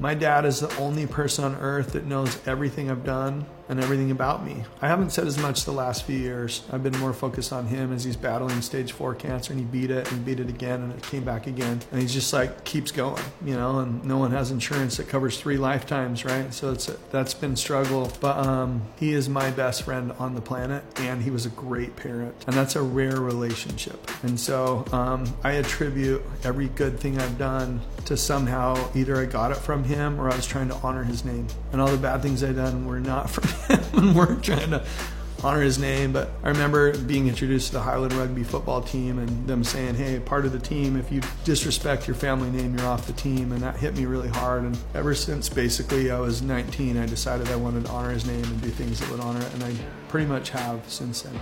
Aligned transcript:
My 0.00 0.14
dad 0.14 0.46
is 0.46 0.60
the 0.60 0.74
only 0.78 1.06
person 1.06 1.44
on 1.44 1.56
earth 1.56 1.92
that 1.92 2.06
knows 2.06 2.38
everything 2.48 2.90
I've 2.90 3.04
done 3.04 3.44
and 3.68 3.78
everything 3.78 4.10
about 4.10 4.44
me. 4.44 4.64
I 4.80 4.88
haven't 4.88 5.10
said 5.10 5.28
as 5.28 5.38
much 5.38 5.64
the 5.64 5.72
last 5.72 6.04
few 6.04 6.16
years. 6.16 6.64
I've 6.72 6.82
been 6.82 6.98
more 6.98 7.12
focused 7.12 7.52
on 7.52 7.66
him 7.66 7.92
as 7.92 8.02
he's 8.02 8.16
battling 8.16 8.62
stage 8.62 8.90
four 8.90 9.14
cancer 9.14 9.52
and 9.52 9.60
he 9.60 9.66
beat 9.66 9.92
it 9.92 10.10
and 10.10 10.24
beat 10.24 10.40
it 10.40 10.48
again 10.48 10.82
and 10.82 10.92
it 10.92 11.02
came 11.02 11.22
back 11.22 11.46
again. 11.46 11.80
And 11.92 12.00
he's 12.00 12.12
just 12.12 12.32
like 12.32 12.64
keeps 12.64 12.90
going, 12.90 13.22
you 13.44 13.54
know, 13.54 13.78
and 13.78 14.02
no 14.04 14.16
one 14.16 14.32
has 14.32 14.50
insurance 14.50 14.96
that 14.96 15.08
covers 15.08 15.38
three 15.38 15.56
lifetimes, 15.56 16.24
right? 16.24 16.52
So 16.52 16.72
it's 16.72 16.86
that's 17.12 17.34
been 17.34 17.54
struggle. 17.54 18.10
But 18.20 18.38
um, 18.38 18.82
he 18.96 19.12
is 19.12 19.28
my 19.28 19.50
best 19.52 19.82
friend 19.82 20.12
on 20.18 20.34
the 20.34 20.40
planet 20.40 20.82
and 20.98 21.22
he 21.22 21.30
was 21.30 21.46
a 21.46 21.50
great 21.50 21.94
parent. 21.94 22.34
And 22.48 22.56
that's 22.56 22.74
a 22.74 22.82
rare 22.82 23.20
relationship. 23.20 24.10
And 24.24 24.40
so 24.40 24.84
um, 24.92 25.32
I 25.44 25.52
attribute 25.52 26.22
every 26.42 26.68
good 26.70 26.98
thing 26.98 27.20
I've 27.20 27.38
done 27.38 27.80
to 28.06 28.16
somehow 28.16 28.90
either 28.96 29.16
I 29.16 29.26
got 29.26 29.52
it 29.52 29.58
from 29.58 29.84
him 29.84 29.89
or 29.98 30.30
I 30.30 30.36
was 30.36 30.46
trying 30.46 30.68
to 30.68 30.74
honor 30.76 31.04
his 31.04 31.24
name. 31.24 31.46
And 31.72 31.80
all 31.80 31.88
the 31.88 31.96
bad 31.96 32.22
things 32.22 32.42
I've 32.42 32.56
done 32.56 32.86
were 32.86 33.00
not 33.00 33.30
from 33.30 33.48
him 33.76 33.84
and 33.94 34.16
we're 34.16 34.34
trying 34.36 34.70
to 34.70 34.84
honor 35.42 35.62
his 35.62 35.78
name. 35.78 36.12
But 36.12 36.30
I 36.42 36.48
remember 36.48 36.96
being 36.96 37.28
introduced 37.28 37.68
to 37.68 37.72
the 37.74 37.82
Highland 37.82 38.12
rugby 38.12 38.44
football 38.44 38.82
team 38.82 39.18
and 39.18 39.46
them 39.46 39.64
saying, 39.64 39.94
hey, 39.94 40.20
part 40.20 40.44
of 40.44 40.52
the 40.52 40.58
team, 40.58 40.96
if 40.96 41.10
you 41.10 41.20
disrespect 41.44 42.06
your 42.06 42.14
family 42.14 42.50
name, 42.50 42.76
you're 42.76 42.86
off 42.86 43.06
the 43.06 43.12
team. 43.14 43.52
And 43.52 43.62
that 43.62 43.76
hit 43.76 43.96
me 43.96 44.06
really 44.06 44.28
hard. 44.28 44.62
And 44.62 44.78
ever 44.94 45.14
since 45.14 45.48
basically 45.48 46.10
I 46.10 46.20
was 46.20 46.42
19, 46.42 46.96
I 46.96 47.06
decided 47.06 47.48
I 47.48 47.56
wanted 47.56 47.86
to 47.86 47.90
honor 47.90 48.10
his 48.10 48.26
name 48.26 48.44
and 48.44 48.60
do 48.60 48.68
things 48.68 49.00
that 49.00 49.10
would 49.10 49.20
honor 49.20 49.40
it. 49.40 49.54
And 49.54 49.64
I 49.64 49.74
pretty 50.08 50.26
much 50.26 50.50
have 50.50 50.82
since 50.88 51.22
then. 51.22 51.38